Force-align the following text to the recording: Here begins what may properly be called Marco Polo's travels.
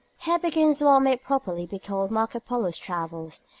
Here 0.17 0.39
begins 0.39 0.81
what 0.81 1.01
may 1.01 1.15
properly 1.15 1.67
be 1.67 1.77
called 1.77 2.09
Marco 2.09 2.39
Polo's 2.39 2.79
travels. 2.79 3.45